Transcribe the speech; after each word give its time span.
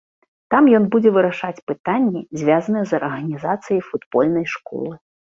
Там 0.51 0.63
ён 0.77 0.83
будзе 0.93 1.09
вырашаць 1.17 1.63
пытанні, 1.71 2.21
звязаныя 2.41 2.85
з 2.91 2.97
арганізацыяй 2.99 3.81
футбольнай 3.89 4.45
школы. 4.55 4.97